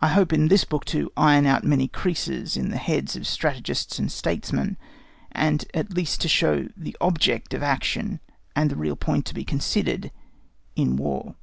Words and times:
I 0.00 0.08
hope 0.08 0.32
in 0.32 0.48
this 0.48 0.64
book 0.64 0.86
to 0.86 1.12
iron 1.14 1.44
out 1.44 1.62
many 1.62 1.88
creases 1.88 2.56
in 2.56 2.70
the 2.70 2.78
heads 2.78 3.16
of 3.16 3.26
strategists 3.26 3.98
and 3.98 4.10
statesmen, 4.10 4.78
and 5.30 5.66
at 5.74 5.92
least 5.92 6.22
to 6.22 6.28
show 6.28 6.68
the 6.74 6.96
object 7.02 7.52
of 7.52 7.62
action, 7.62 8.20
and 8.54 8.70
the 8.70 8.76
real 8.76 8.96
point 8.96 9.26
to 9.26 9.34
be 9.34 9.44
considered 9.44 10.10
in 10.74 10.96
War. 10.96 11.36